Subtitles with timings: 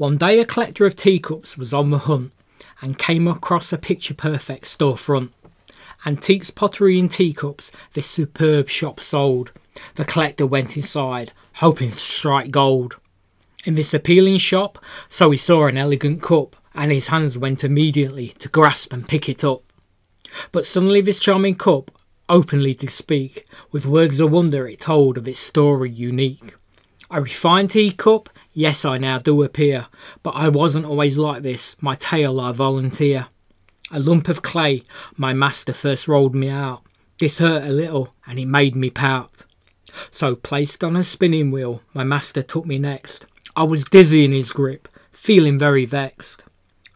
[0.00, 2.32] One day, a collector of teacups was on the hunt
[2.80, 5.28] and came across a picture perfect storefront.
[6.06, 9.52] Antiques, pottery, and teacups this superb shop sold.
[9.96, 12.96] The collector went inside, hoping to strike gold.
[13.66, 18.28] In this appealing shop, so he saw an elegant cup, and his hands went immediately
[18.38, 19.64] to grasp and pick it up.
[20.50, 21.90] But suddenly this charming cup
[22.26, 26.54] openly did speak, with words of wonder it told of its story unique.
[27.10, 29.86] A refined teacup, yes, I now do appear,
[30.22, 33.26] but I wasn't always like this, my tale I volunteer.
[33.90, 34.82] A lump of clay,
[35.16, 36.82] my master first rolled me out.
[37.18, 39.46] This hurt a little, and it made me pout.
[40.10, 43.26] So, placed on a spinning wheel, my master took me next.
[43.56, 46.44] I was dizzy in his grip, feeling very vexed.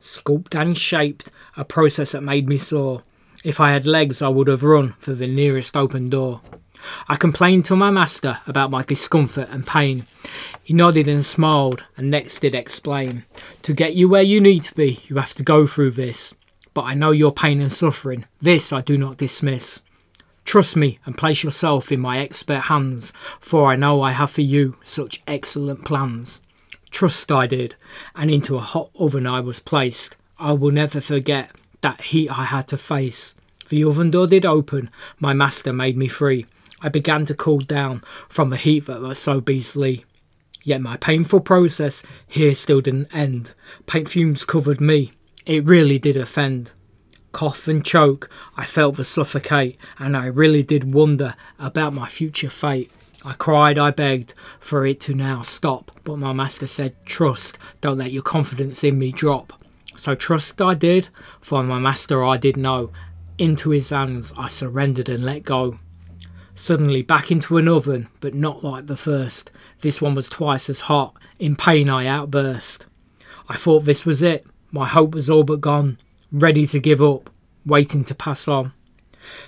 [0.00, 3.04] Sculpted and shaped, a process that made me sore.
[3.44, 6.40] If I had legs, I would have run for the nearest open door.
[7.08, 10.06] I complained to my master about my discomfort and pain.
[10.62, 13.24] He nodded and smiled, and next did explain.
[13.62, 16.34] To get you where you need to be, you have to go through this.
[16.72, 18.26] But I know your pain and suffering.
[18.40, 19.80] This I do not dismiss.
[20.44, 24.40] Trust me and place yourself in my expert hands, for I know I have for
[24.40, 26.42] you such excellent plans.
[26.90, 27.74] Trust I did,
[28.14, 30.16] and into a hot oven I was placed.
[30.38, 31.50] I will never forget
[31.80, 33.34] that heat I had to face.
[33.68, 36.46] The oven door did open, my master made me free.
[36.80, 40.04] I began to cool down from the heat that was so beastly.
[40.64, 43.54] Yet my painful process here still didn't end.
[43.86, 45.12] Paint fumes covered me.
[45.46, 46.72] It really did offend.
[47.32, 52.50] Cough and choke, I felt the suffocate, and I really did wonder about my future
[52.50, 52.90] fate.
[53.24, 57.98] I cried, I begged for it to now stop, but my master said, Trust, don't
[57.98, 59.52] let your confidence in me drop.
[59.96, 61.08] So trust I did,
[61.40, 62.90] for my master I did know.
[63.38, 65.78] Into his hands I surrendered and let go.
[66.54, 69.50] Suddenly back into an oven, but not like the first.
[69.80, 71.16] This one was twice as hot.
[71.38, 72.86] In pain I outburst.
[73.48, 74.46] I thought this was it.
[74.70, 75.98] My hope was all but gone.
[76.30, 77.30] Ready to give up,
[77.66, 78.72] waiting to pass on.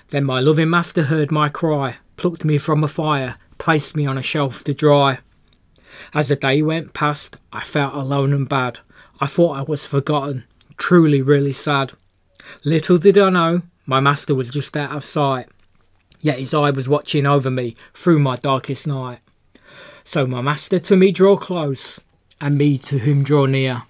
[0.08, 4.18] Then my loving master heard my cry, plucked me from the fire, placed me on
[4.18, 5.18] a shelf to dry.
[6.12, 8.80] As the day went past, I felt alone and bad.
[9.20, 10.44] I thought I was forgotten,
[10.76, 11.92] truly, really sad.
[12.64, 15.48] Little did I know, my master was just out of sight
[16.24, 19.18] yet his eye was watching over me through my darkest night.
[20.04, 22.00] So my master to me draw close,
[22.40, 23.82] and me to whom draw near,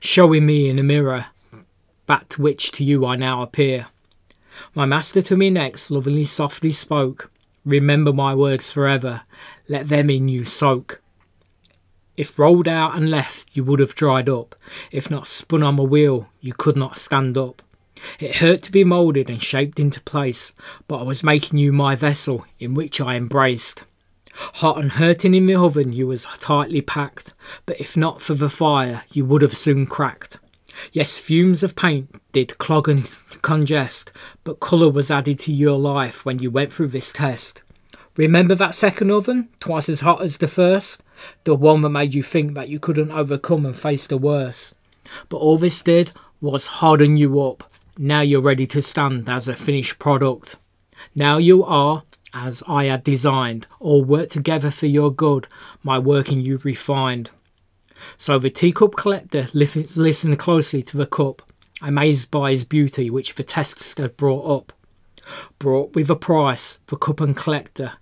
[0.00, 1.26] showing me in a mirror,
[2.06, 3.86] back to which to you I now appear.
[4.74, 7.30] My master to me next lovingly softly spoke,
[7.64, 9.22] Remember my words forever,
[9.68, 11.00] let them in you soak.
[12.16, 14.56] If rolled out and left, you would have dried up.
[14.90, 17.62] If not spun on a wheel, you could not stand up.
[18.20, 20.52] It hurt to be moulded and shaped into place,
[20.86, 23.84] but I was making you my vessel in which I embraced.
[24.34, 27.32] Hot and hurting in the oven, you was tightly packed,
[27.64, 30.38] but if not for the fire, you would have soon cracked.
[30.92, 33.08] Yes, fumes of paint did clog and
[33.42, 34.12] congest,
[34.44, 37.62] but colour was added to your life when you went through this test.
[38.16, 41.02] Remember that second oven, twice as hot as the first?
[41.44, 44.74] The one that made you think that you couldn't overcome and face the worst.
[45.28, 47.65] But all this did was harden you up
[47.98, 50.56] now you're ready to stand as a finished product.
[51.14, 52.02] Now you are,
[52.34, 55.46] as I had designed, all work together for your good,
[55.82, 57.30] my work in you refined.
[58.16, 61.42] So the teacup collector listened closely to the cup,
[61.80, 64.72] amazed by his beauty which the tests had brought up.
[65.58, 67.94] Brought with a price, the cup and collector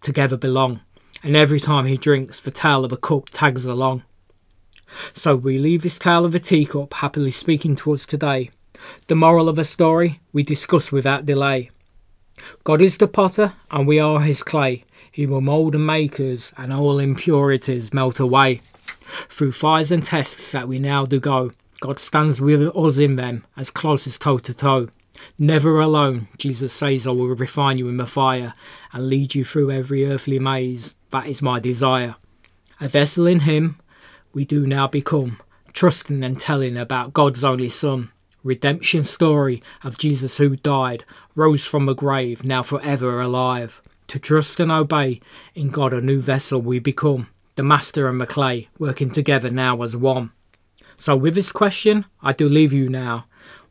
[0.00, 0.80] together belong,
[1.22, 4.02] and every time he drinks, the tale of a cup tags along.
[5.12, 8.50] So we leave this tale of a teacup happily speaking to us today,
[9.06, 11.70] the moral of a story we discuss without delay.
[12.64, 14.84] God is the potter, and we are his clay.
[15.12, 18.60] He will mould and make us, and all impurities melt away.
[19.28, 23.44] Through fires and tests that we now do go, God stands with us in them,
[23.56, 24.88] as close as toe to toe.
[25.38, 28.52] Never alone, Jesus says, I will refine you in the fire,
[28.92, 30.94] and lead you through every earthly maze.
[31.10, 32.16] That is my desire.
[32.80, 33.78] A vessel in Him
[34.32, 35.40] we do now become,
[35.72, 41.04] trusting and telling about God's only Son redemption story of Jesus who died,
[41.34, 43.80] rose from the grave, now forever alive.
[44.08, 45.20] To trust and obey
[45.54, 49.82] in God a new vessel we become, the master and the clay, working together now
[49.82, 50.32] as one.
[50.96, 53.26] So with this question, I do leave you now.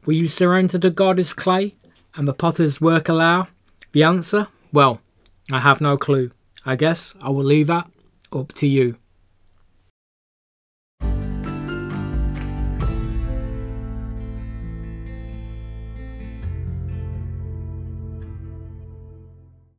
[0.06, 1.76] Will you surrender to God as clay
[2.16, 3.48] and the potter's work allow?
[3.92, 4.48] The answer?
[4.72, 5.02] Well,
[5.52, 6.32] I have no clue.
[6.66, 7.90] I guess I will leave that
[8.32, 8.98] up to you.